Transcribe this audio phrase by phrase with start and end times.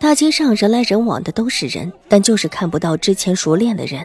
[0.00, 4.04] 大街上人来人往的都是人，但就是看不到之前熟练的人。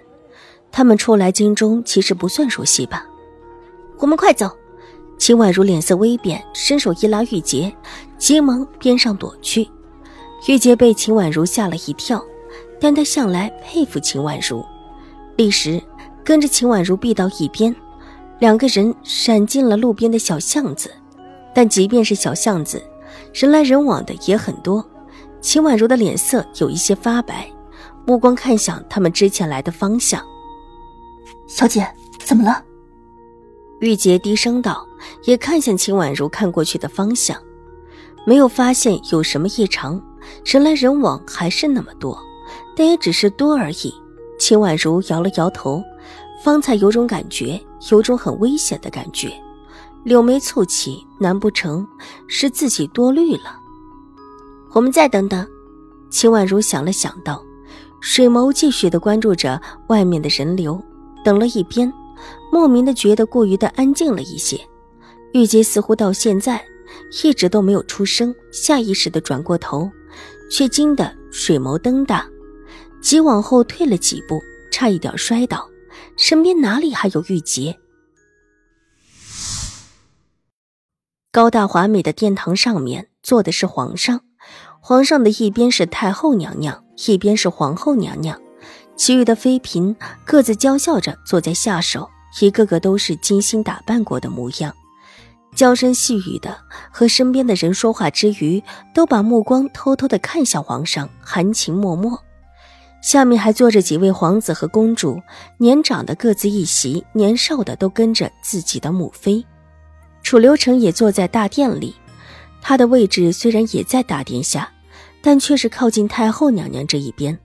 [0.70, 3.06] 他们初来京中，其实不算熟悉吧？
[4.00, 4.52] 我们快走！
[5.18, 7.74] 秦婉如脸色微变，伸手一拉玉洁，
[8.18, 9.66] 急忙边上躲去。
[10.50, 12.22] 玉洁被秦婉如吓了一跳，
[12.78, 14.66] 但她向来佩服秦婉如，
[15.38, 15.82] 立时
[16.26, 17.74] 跟着秦婉如避到一边。
[18.40, 20.92] 两个人闪进了路边的小巷子，
[21.54, 22.84] 但即便是小巷子，
[23.34, 24.86] 人来人往的也很多。
[25.46, 27.48] 秦婉如的脸色有一些发白，
[28.04, 30.20] 目光看向他们之前来的方向。
[31.46, 31.88] 小姐，
[32.18, 32.64] 怎么了？
[33.80, 34.84] 玉洁低声道，
[35.26, 37.40] 也看向秦婉如看过去的方向，
[38.26, 40.02] 没有发现有什么异常。
[40.44, 42.18] 人来人往还是那么多，
[42.76, 43.94] 但也只是多而已。
[44.40, 45.84] 秦婉如摇了摇头，
[46.44, 49.32] 方才有种感觉，有种很危险的感觉，
[50.06, 51.88] 柳眉蹙起，难不成
[52.28, 53.62] 是自己多虑了？
[54.76, 55.48] 我们再等等，
[56.12, 57.42] 秦婉如想了想道，
[58.02, 60.84] 水眸继续的关注着外面的人流。
[61.24, 61.90] 等了一边，
[62.52, 64.60] 莫名的觉得过于的安静了一些。
[65.32, 66.62] 玉洁似乎到现在
[67.24, 69.90] 一直都没有出声，下意识的转过头，
[70.52, 72.28] 却惊得水眸瞪大，
[73.02, 74.42] 急往后退了几步，
[74.74, 75.70] 差一点摔倒。
[76.18, 77.80] 身边哪里还有玉洁？
[81.32, 84.20] 高大华美的殿堂上面坐的是皇上。
[84.88, 88.40] 皇上的一边是太后娘娘，一边是皇后娘娘，
[88.96, 92.08] 其余的妃嫔各自娇笑着坐在下手，
[92.40, 94.72] 一个个都是精心打扮过的模样，
[95.56, 96.56] 娇声细语的
[96.92, 98.62] 和身边的人说话之余，
[98.94, 102.08] 都把目光偷偷的看向皇上，含情脉脉。
[103.02, 105.20] 下面还坐着几位皇子和公主，
[105.58, 109.44] 年长的各自一席，年少的都跟着自己的母妃。
[110.22, 111.96] 楚留臣也坐在大殿里，
[112.62, 114.72] 他的位置虽然也在大殿下。
[115.26, 117.36] 但却是靠近太后娘娘这一边，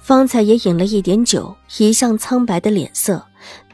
[0.00, 3.24] 方才也饮了一点酒，一向苍白的脸色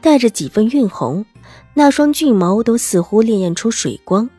[0.01, 1.25] 带着几分晕红，
[1.73, 4.29] 那双俊眸都似乎潋滟出水光，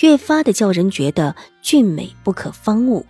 [0.00, 1.32] 越发的叫人觉得
[1.62, 3.06] 俊美不可方物。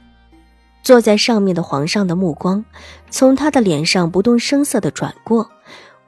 [0.83, 2.63] 坐在上面的皇上的目光
[3.09, 5.51] 从他的脸上不动声色的转过，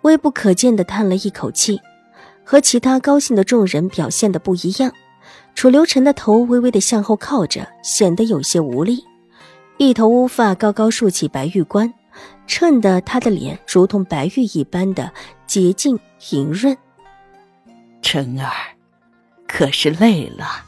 [0.03, 1.81] 微不可见的叹了一口气，
[2.45, 4.93] 和其他高兴的众人表现的不一样。
[5.55, 9.03] 楚留臣的头微微的向后靠着，显得有些无力。
[9.79, 11.95] 一头乌发高高竖起，白玉冠，
[12.49, 15.13] 衬得他的脸如同白玉一般的
[15.47, 15.99] 洁净
[16.31, 16.77] 莹润。
[18.03, 18.51] 晨儿，
[19.47, 20.65] 可是累了？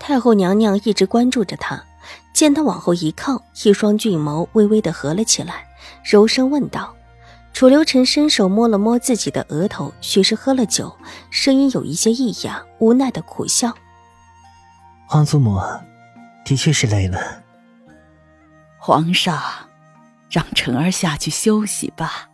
[0.00, 1.84] 太后娘娘一直关注着他，
[2.32, 5.66] 见他往后一靠，一双俊眸微微的合了起来，
[6.02, 6.94] 柔声问道。
[7.52, 10.96] 楚留臣伸手摸了摸自己的额头，许是喝了酒，
[11.28, 13.70] 声音有一些异样，无奈的苦笑。
[15.06, 15.60] 皇祖母，
[16.42, 17.41] 的确是累了。
[18.84, 19.40] 皇上，
[20.28, 22.28] 让晨儿下去休息吧。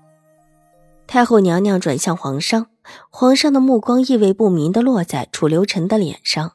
[1.07, 2.69] 太后娘娘转向皇上，
[3.11, 6.53] 皇上的目光意味不明的落在楚留臣的脸上，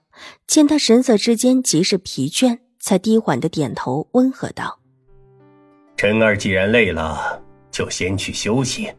[0.48, 4.80] 见他神色之间极是疲倦，才低缓的点头，温和道
[5.96, 7.40] ：“晨儿既然累了，
[7.70, 8.92] 就先去休息。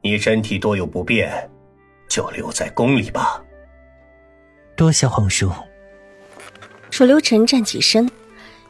[0.00, 1.50] 你身体多有不便，
[2.08, 3.44] 就留在宫里吧。”
[4.74, 5.52] 多谢皇叔。
[6.90, 8.10] 楚留臣站起身。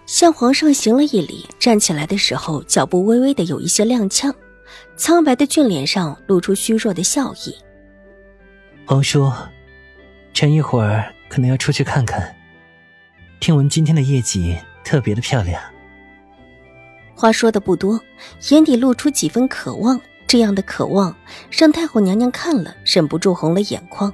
[0.06, 4.32] 向皇上行了一礼，站起来的时候，脚步微微的有一些踉跄，
[4.96, 7.54] 苍白的俊脸上露出虚弱的笑意。
[8.86, 9.32] 皇叔，
[10.34, 12.34] 臣一会儿可能要出去看看。
[13.40, 15.60] 听闻今天的夜景特别的漂亮。
[17.14, 18.00] 话说的不多，
[18.50, 21.16] 眼底露出几分渴望，这样的渴望
[21.50, 24.12] 让太后娘娘看了忍不住红了眼眶。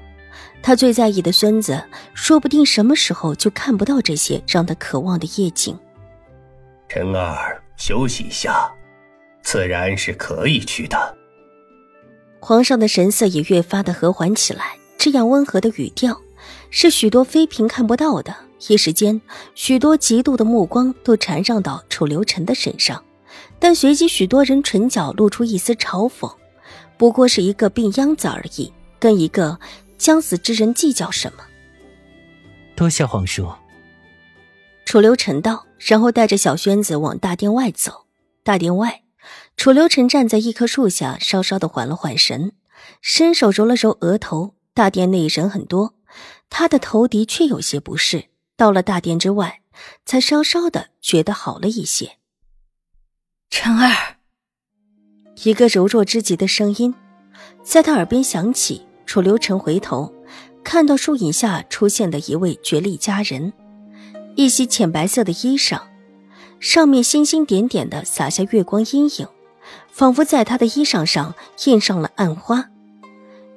[0.62, 1.82] 他最在意的孙子，
[2.12, 5.78] 说不定什么时候就看不到这些让他渴望的夜景。
[6.88, 8.70] 晨儿休息一下，
[9.42, 11.16] 自然是可以去的。
[12.40, 16.20] 皇上的神色也越发的和缓起来，这样温和的语调，
[16.70, 18.34] 是许多妃嫔看不到的。
[18.68, 19.20] 一时间，
[19.54, 23.02] 许多嫉妒的目光都缠绕到楚留臣的身上，
[23.58, 26.30] 但随即许多人唇角露出一丝嘲讽，
[26.98, 29.58] 不过是一个病秧子而已，跟一个。
[30.00, 31.44] 将死之人计较什么？
[32.74, 33.46] 多谢皇叔。
[34.86, 38.06] 楚留臣道，然后带着小轩子往大殿外走。
[38.42, 39.02] 大殿外，
[39.58, 42.52] 楚留臣站在一棵树下，稍稍的缓了缓神，
[43.02, 44.54] 伸手揉了揉额头。
[44.72, 45.94] 大殿内人很多，
[46.48, 48.30] 他的头的确有些不适。
[48.56, 49.60] 到了大殿之外，
[50.06, 52.16] 才稍稍的觉得好了一些。
[53.50, 54.16] 晨儿，
[55.44, 56.94] 一个柔弱之极的声音
[57.62, 58.86] 在他耳边响起。
[59.10, 60.14] 楚留臣回头，
[60.62, 63.52] 看到树影下出现的一位绝丽佳人，
[64.36, 65.80] 一袭浅白色的衣裳，
[66.60, 69.26] 上面星星点点的洒下月光阴影，
[69.90, 71.34] 仿佛在她的衣裳上
[71.64, 72.70] 印上了暗花。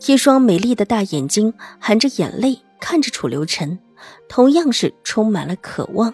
[0.08, 3.78] 一双美丽的大眼睛含着眼泪看着楚留臣，
[4.28, 6.12] 同样是充满了渴望。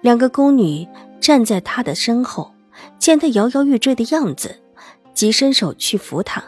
[0.00, 0.88] 两个宫女
[1.20, 2.52] 站在他的身后。
[2.98, 4.60] 见他摇摇欲坠的样子，
[5.14, 6.42] 即伸手去扶他，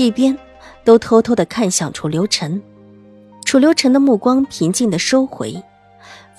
[0.00, 0.36] 一边
[0.86, 2.62] 都偷偷的看向楚留臣。
[3.44, 5.62] 楚留臣的目光平静的收回，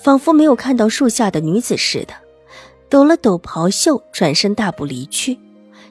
[0.02, 2.14] 仿佛没有看到树下的女子似的，
[2.88, 5.38] 抖了抖袍袖，转身大步离去。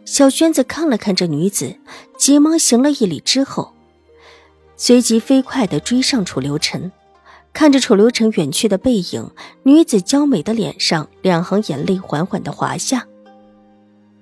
[0.06, 1.78] 小轩子看了看这女子，
[2.18, 3.74] 急忙行了一礼之后，
[4.76, 6.92] 随即飞快的追上楚留臣。
[7.54, 9.30] 看着楚留臣远去的背影，
[9.64, 13.06] 女子娇美的脸上两行眼泪缓缓的滑下。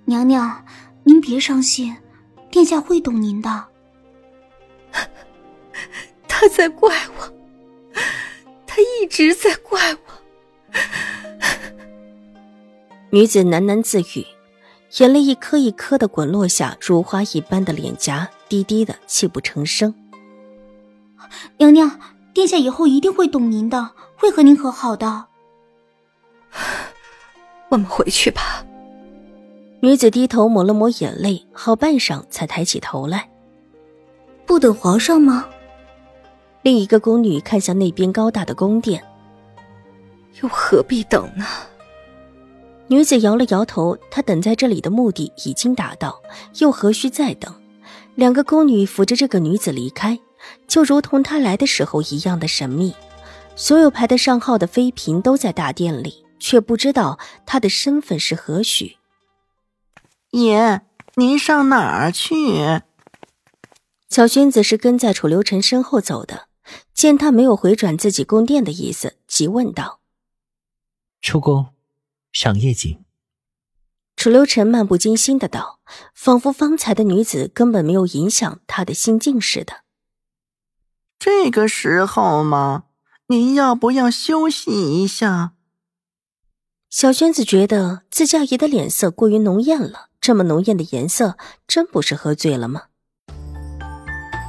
[0.06, 0.66] 娘娘，
[1.04, 1.96] 您别伤心，
[2.50, 3.66] 殿下会懂您的。
[6.28, 7.34] 他在怪我，
[8.66, 10.00] 他一直在怪我。
[13.12, 14.26] 女子喃喃自语，
[14.98, 19.94] 眼泪一颗一颗的滚落下，如花一般的脸颊低低的泣不成声。
[21.58, 22.00] 娘娘，
[22.34, 25.28] 殿下以后一定会懂您的，会和您和好的。
[27.70, 28.66] 我们回去吧。
[29.82, 33.30] 女子低头抹了抹眼泪，好半晌才抬起头来。
[34.46, 35.50] 不等皇上吗？
[36.62, 39.04] 另一个宫女看向那边高大的宫殿，
[40.42, 41.46] 又何必等呢？
[42.88, 46.22] 女子摇了摇头，她等在这里的目的已经达到，
[46.60, 47.54] 又何须再等？
[48.16, 50.20] 两个宫女扶着这个女子离开，
[50.68, 52.94] 就如同她来的时候一样的神秘。
[53.56, 58.98] 所有排得上号的妃嫔都在大殿里，却不知道她的身份是何许。
[60.32, 60.82] 爷，
[61.16, 62.36] 您上哪儿去？
[64.16, 66.48] 小轩子是跟在楚留臣身后走的，
[66.94, 70.00] 见他没有回转自己宫殿的意思，急问道
[71.22, 71.74] ：“出宫，
[72.32, 73.04] 赏夜景。”
[74.16, 75.82] 楚留臣漫不经心的道，
[76.14, 79.82] 仿佛方才的女子根本没有影响他的心境似的。
[81.20, 82.86] 这个时候吗？
[83.28, 85.56] 您要不要休息一下？
[86.90, 90.12] 小轩子觉得自家爷的脸色过于浓艳了。
[90.22, 92.84] 这么浓艳的颜色，真不是喝醉了吗？